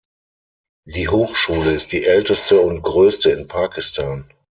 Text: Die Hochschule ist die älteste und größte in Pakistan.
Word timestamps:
Die 0.87 1.09
Hochschule 1.09 1.73
ist 1.73 1.91
die 1.91 2.05
älteste 2.05 2.59
und 2.59 2.81
größte 2.81 3.29
in 3.29 3.47
Pakistan. 3.47 4.27